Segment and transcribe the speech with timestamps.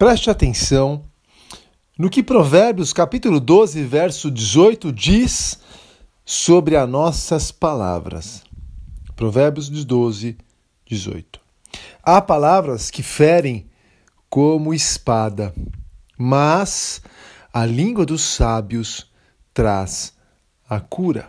[0.00, 1.02] Preste atenção
[1.98, 5.58] no que Provérbios, capítulo 12, verso 18, diz
[6.24, 8.42] sobre as nossas palavras.
[9.14, 10.38] Provérbios 12,
[10.86, 11.38] 18.
[12.02, 13.66] Há palavras que ferem
[14.30, 15.52] como espada,
[16.16, 17.02] mas
[17.52, 19.06] a língua dos sábios
[19.52, 20.14] traz
[20.66, 21.28] a cura.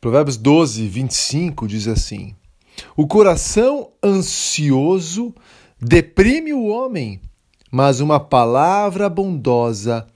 [0.00, 2.34] Provérbios 12, 25 diz assim:
[2.96, 5.34] O coração ansioso
[5.80, 7.20] deprime o homem,
[7.70, 10.06] mas uma palavra bondosa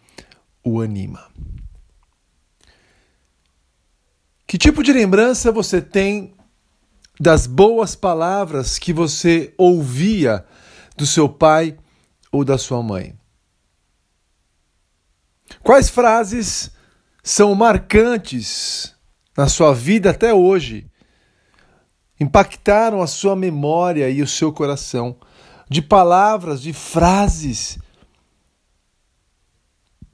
[0.64, 1.30] o anima.
[4.46, 6.34] Que tipo de lembrança você tem
[7.18, 10.44] das boas palavras que você ouvia
[10.96, 11.78] do seu pai
[12.30, 13.16] ou da sua mãe?
[15.62, 16.70] Quais frases
[17.22, 18.94] são marcantes
[19.36, 20.90] na sua vida até hoje?
[22.20, 25.16] Impactaram a sua memória e o seu coração?
[25.72, 27.78] de palavras, de frases.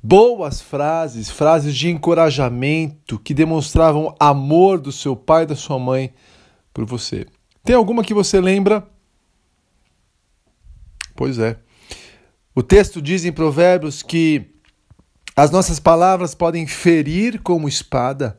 [0.00, 6.14] Boas frases, frases de encorajamento que demonstravam amor do seu pai e da sua mãe
[6.72, 7.26] por você.
[7.64, 8.86] Tem alguma que você lembra?
[11.16, 11.58] Pois é.
[12.54, 14.54] O texto diz em Provérbios que
[15.34, 18.38] as nossas palavras podem ferir como espada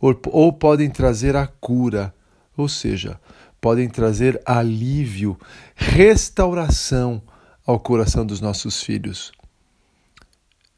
[0.00, 2.14] ou, podem trazer a cura.
[2.58, 3.20] Ou seja,
[3.60, 5.38] podem trazer alívio,
[5.76, 7.22] restauração
[7.64, 9.30] ao coração dos nossos filhos.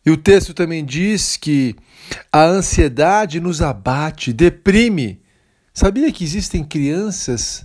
[0.04, 1.74] E o texto também diz que
[2.30, 5.22] a ansiedade nos abate, deprime.
[5.72, 7.64] Sabia que existem crianças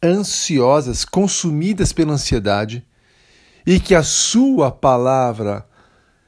[0.00, 2.86] ansiosas, consumidas pela ansiedade,
[3.66, 5.66] e que a sua palavra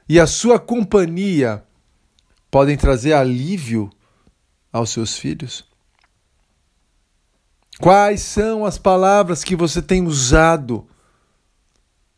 [0.09, 1.62] e a sua companhia
[2.50, 3.89] podem trazer alívio
[4.72, 5.69] aos seus filhos?
[7.80, 10.86] Quais são as palavras que você tem usado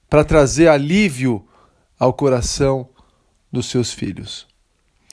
[0.08, 1.46] para trazer alívio
[1.98, 2.88] ao coração
[3.52, 4.46] dos seus filhos?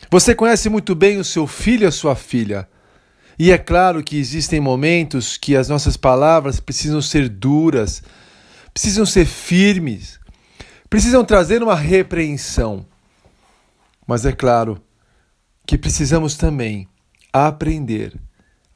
[0.10, 2.68] Você conhece muito bem o seu filho e a sua filha.
[3.38, 8.02] E é claro que existem momentos que as nossas palavras precisam ser duras,
[8.74, 10.18] precisam ser firmes,
[10.90, 12.86] precisam trazer uma repreensão.
[14.08, 14.82] Mas é claro
[15.66, 16.88] que precisamos também
[17.34, 18.18] aprender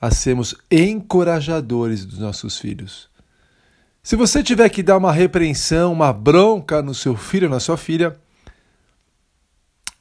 [0.01, 3.07] a sermos encorajadores dos nossos filhos.
[4.01, 7.77] Se você tiver que dar uma repreensão, uma bronca no seu filho ou na sua
[7.77, 8.19] filha,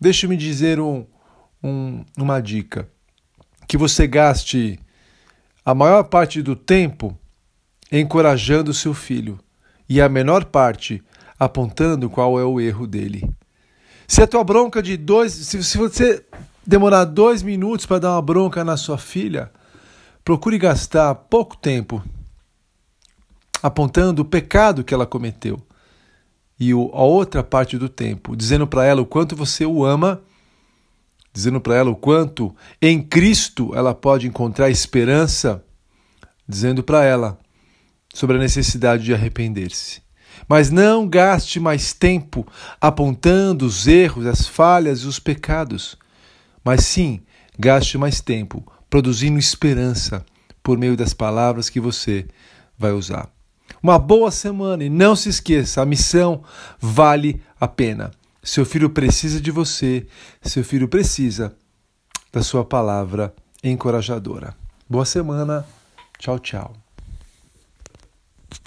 [0.00, 1.04] deixe-me dizer um,
[1.62, 2.88] um, uma dica:
[3.68, 4.80] que você gaste
[5.62, 7.14] a maior parte do tempo
[7.92, 9.38] encorajando o seu filho
[9.86, 11.02] e a menor parte
[11.38, 13.30] apontando qual é o erro dele.
[14.08, 16.24] Se a tua bronca de dois, se, se você
[16.66, 19.50] demorar dois minutos para dar uma bronca na sua filha,
[20.24, 22.02] procure gastar pouco tempo
[23.62, 25.60] apontando o pecado que ela cometeu
[26.58, 30.22] e a outra parte do tempo dizendo para ela o quanto você o ama,
[31.32, 35.64] dizendo para ela o quanto em Cristo ela pode encontrar esperança,
[36.46, 37.38] dizendo para ela
[38.12, 40.02] sobre a necessidade de arrepender-se.
[40.48, 42.46] Mas não gaste mais tempo
[42.80, 45.96] apontando os erros, as falhas e os pecados,
[46.64, 47.22] mas sim
[47.58, 50.26] gaste mais tempo produzindo esperança
[50.62, 52.26] por meio das palavras que você
[52.76, 53.30] vai usar.
[53.82, 56.42] Uma boa semana e não se esqueça, a missão
[56.78, 58.10] vale a pena.
[58.42, 60.06] Seu filho precisa de você,
[60.42, 61.54] seu filho precisa
[62.32, 64.54] da sua palavra encorajadora.
[64.88, 65.64] Boa semana,
[66.18, 66.89] tchau, tchau.